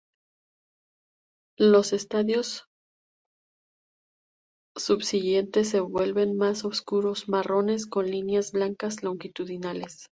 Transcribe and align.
Los 1.59 1.93
estadios 1.93 2.65
subsiguientes 4.75 5.69
se 5.69 5.79
vuelven 5.79 6.35
más 6.35 6.65
oscuros, 6.65 7.29
marrones 7.29 7.85
con 7.85 8.09
líneas 8.09 8.51
blancas 8.51 9.03
longitudinales. 9.03 10.07